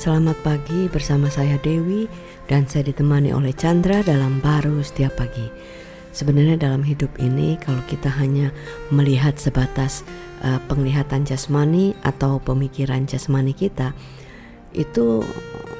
[0.00, 2.08] Selamat pagi bersama saya Dewi
[2.48, 5.44] dan saya ditemani oleh Chandra dalam baru setiap pagi.
[6.16, 8.48] Sebenarnya dalam hidup ini kalau kita hanya
[8.88, 10.00] melihat sebatas
[10.40, 13.92] uh, penglihatan jasmani atau pemikiran jasmani kita
[14.72, 15.20] itu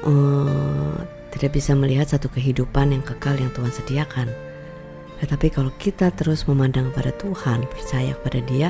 [0.05, 1.01] uh,
[1.33, 4.50] tidak bisa melihat satu kehidupan yang kekal yang Tuhan sediakan.
[5.21, 8.69] Tetapi kalau kita terus memandang pada Tuhan, percaya kepada Dia,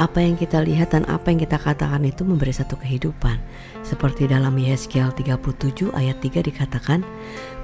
[0.00, 3.36] apa yang kita lihat dan apa yang kita katakan itu memberi satu kehidupan.
[3.84, 7.04] Seperti dalam Yeskiel 37 ayat 3 dikatakan,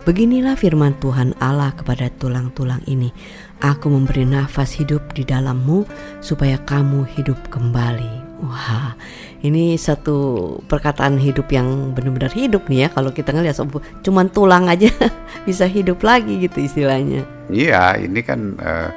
[0.05, 3.12] Beginilah firman Tuhan Allah kepada tulang-tulang ini.
[3.60, 5.84] Aku memberi nafas hidup di dalammu
[6.24, 8.41] supaya kamu hidup kembali.
[8.41, 8.95] Wah,
[9.42, 12.88] ini satu perkataan hidup yang benar-benar hidup nih ya.
[12.88, 13.58] Kalau kita ngelihat
[14.06, 14.88] cuman tulang aja
[15.48, 17.38] bisa hidup lagi gitu istilahnya.
[17.48, 18.91] Iya, ini kan uh,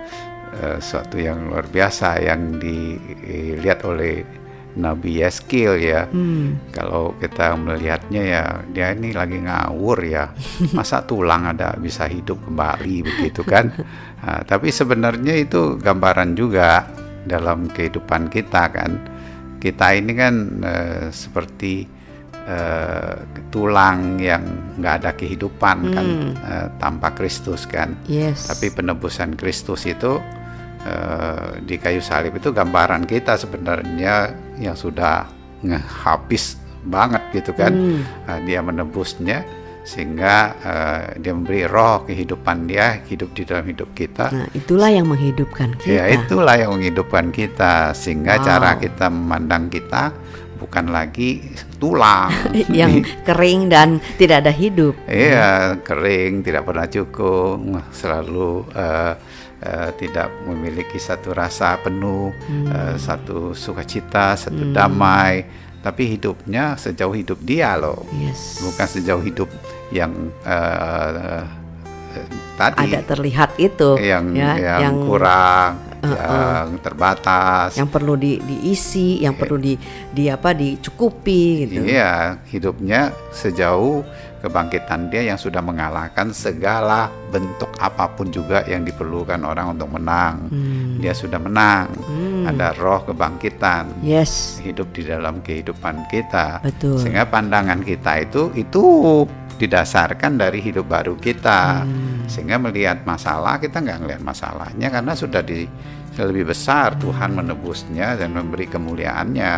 [0.60, 4.24] uh, suatu yang luar biasa yang dilihat oleh
[4.76, 6.08] Nabi Yeskil ya.
[6.08, 6.60] Hmm.
[6.72, 10.32] Kalau kita melihatnya ya dia ini lagi ngawur ya.
[10.78, 13.72] Masa tulang ada bisa hidup kembali begitu kan?
[14.24, 16.88] Nah, tapi sebenarnya itu gambaran juga
[17.28, 18.92] dalam kehidupan kita kan
[19.62, 20.34] kita ini kan
[20.66, 21.86] uh, seperti
[22.48, 23.16] uh,
[23.52, 24.42] tulang yang
[24.80, 26.34] nggak ada kehidupan kan, hmm.
[26.34, 27.94] kan uh, tanpa Kristus kan.
[28.08, 28.48] Yes.
[28.50, 30.18] Tapi penebusan Kristus itu
[30.86, 35.28] uh, di kayu salib itu gambaran kita sebenarnya yang sudah
[36.06, 37.74] habis banget gitu kan.
[37.74, 38.02] Hmm.
[38.26, 39.46] Uh, dia menebusnya
[39.82, 44.30] sehingga uh, dia memberi roh kehidupan dia hidup di dalam hidup kita.
[44.30, 45.90] Nah, itulah yang menghidupkan kita.
[45.90, 48.46] Ya, itulah yang menghidupkan kita sehingga wow.
[48.46, 50.14] cara kita memandang kita
[50.62, 51.42] bukan lagi
[51.82, 52.30] tulang
[52.70, 54.94] yang kering dan tidak ada hidup.
[55.10, 57.58] Iya, kering, tidak pernah cukup,
[57.90, 59.18] selalu uh,
[59.66, 62.66] uh, tidak memiliki satu rasa penuh, hmm.
[62.70, 64.74] uh, satu sukacita, satu hmm.
[64.78, 65.34] damai
[65.82, 68.62] tapi hidupnya sejauh hidup dia loh, yes.
[68.62, 69.50] bukan sejauh hidup
[69.90, 70.14] yang
[70.46, 71.42] uh,
[72.54, 78.18] tadi ada terlihat itu yang ya, yang, yang kurang uh, uh, yang terbatas yang perlu
[78.18, 79.42] di, diisi yang yeah.
[79.42, 79.74] perlu di
[80.12, 84.04] di apa dicukupi gitu iya hidupnya sejauh
[84.42, 90.50] kebangkitan dia yang sudah mengalahkan segala bentuk apa pun juga yang diperlukan orang untuk menang.
[90.50, 90.98] Hmm.
[90.98, 91.94] Dia sudah menang.
[92.10, 92.50] Hmm.
[92.50, 94.02] Ada roh kebangkitan.
[94.02, 94.58] Yes.
[94.66, 96.60] Hidup di dalam kehidupan kita.
[96.66, 96.98] Betul.
[96.98, 98.84] Sehingga pandangan kita itu itu
[99.62, 101.86] didasarkan dari hidup baru kita.
[101.86, 102.26] Hmm.
[102.26, 105.68] Sehingga melihat masalah kita nggak ngelihat masalahnya karena sudah di
[106.20, 109.54] lebih besar Tuhan menebusnya dan memberi kemuliaannya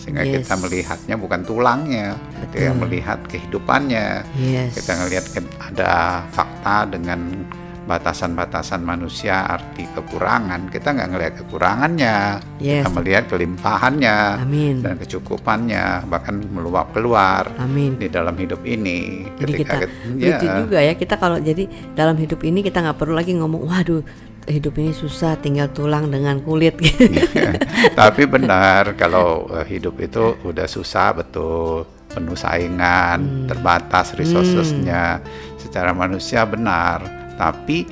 [0.00, 0.48] sehingga yes.
[0.48, 2.16] kita melihatnya bukan tulangnya
[2.48, 4.72] kita melihat kehidupannya yes.
[4.78, 5.26] kita melihat
[5.60, 7.44] ada fakta dengan
[7.88, 12.16] batasan-batasan manusia arti kekurangan kita nggak ngelihat kekurangannya
[12.60, 12.84] yes.
[12.84, 14.84] kita melihat kelimpahannya Amin.
[14.84, 17.96] dan kecukupannya bahkan meluap keluar Amin.
[17.96, 19.74] di dalam hidup ini jadi kita,
[20.20, 20.54] kita ya.
[20.60, 21.64] juga ya kita kalau jadi
[21.96, 24.04] dalam hidup ini kita nggak perlu lagi ngomong waduh
[24.48, 26.80] hidup ini susah tinggal tulang dengan kulit
[28.00, 33.46] Tapi benar kalau uh, hidup itu udah susah betul, penuh saingan, hmm.
[33.46, 35.20] terbatas resourcesnya.
[35.20, 35.26] Hmm.
[35.60, 37.04] Secara manusia benar,
[37.38, 37.86] tapi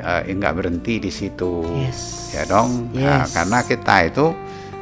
[0.00, 1.66] uh, nggak berhenti di situ.
[1.74, 2.30] Yes.
[2.32, 2.94] Ya dong.
[2.94, 3.02] Yes.
[3.02, 4.26] Nah, karena kita itu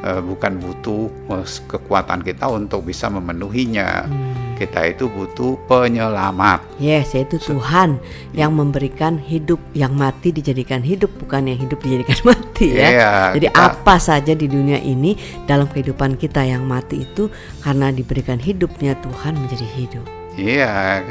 [0.05, 4.05] uh, bukan butuh uh, kekuatan kita untuk bisa memenuhinya.
[4.05, 6.63] Hmm kita itu butuh penyelamat.
[6.79, 7.99] Yes, yaitu Tuhan
[8.31, 12.87] yang memberikan hidup yang mati dijadikan hidup, bukan yang hidup dijadikan mati ya.
[12.87, 15.17] Iya, Jadi kita, apa saja di dunia ini
[15.49, 17.27] dalam kehidupan kita yang mati itu
[17.59, 20.22] karena diberikan hidupnya Tuhan menjadi hidup.
[20.33, 21.05] Iya,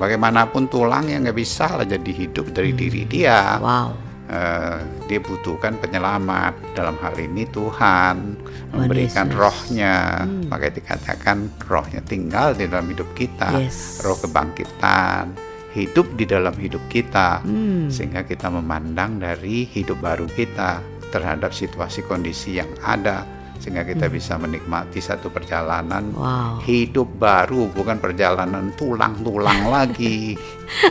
[0.00, 2.78] bagaimanapun tulang yang nggak bisa lah jadi hidup dari hmm.
[2.78, 3.58] diri dia.
[3.62, 8.38] Wow uh, dia butuhkan penyelamat dalam hal ini Tuhan
[8.72, 9.38] memberikan Yesus.
[9.38, 10.48] rohnya hmm.
[10.48, 14.00] maka dikatakan rohnya tinggal di dalam hidup kita yes.
[14.04, 15.34] roh kebangkitan
[15.74, 17.90] hidup di dalam hidup kita hmm.
[17.90, 20.80] sehingga kita memandang dari hidup baru kita
[21.10, 23.26] terhadap situasi kondisi yang ada
[23.58, 24.14] sehingga kita hmm.
[24.14, 26.60] bisa menikmati satu perjalanan wow.
[26.62, 30.34] hidup baru bukan perjalanan tulang-tulang lagi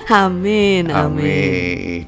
[0.10, 2.06] amin amin,